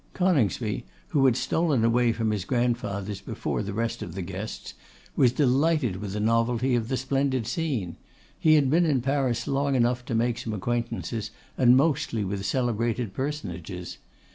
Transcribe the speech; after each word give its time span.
Coningsby, 0.15 0.83
who 1.09 1.25
had 1.25 1.35
stolen 1.37 1.85
away 1.85 2.11
from 2.11 2.31
his 2.31 2.43
grandfather's 2.43 3.21
before 3.21 3.61
the 3.61 3.71
rest 3.71 4.01
of 4.01 4.15
the 4.15 4.23
guests, 4.23 4.73
was 5.15 5.31
delighted 5.31 5.97
with 5.97 6.13
the 6.13 6.19
novelty 6.19 6.73
of 6.73 6.87
the 6.87 6.97
splendid 6.97 7.45
scene. 7.45 7.97
He 8.39 8.55
had 8.55 8.67
been 8.71 8.87
in 8.87 9.01
Paris 9.01 9.45
long 9.45 9.75
enough 9.75 10.03
to 10.05 10.15
make 10.15 10.39
some 10.39 10.53
acquaintances, 10.53 11.29
and 11.55 11.77
mostly 11.77 12.23
with 12.23 12.47
celebrated 12.47 13.13
personages. 13.13 13.99